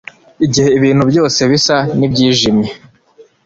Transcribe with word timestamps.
igihe 0.45 0.69
ibintu 0.77 1.03
byose 1.11 1.39
bisa 1.51 1.77
nibyijimye 1.97 2.69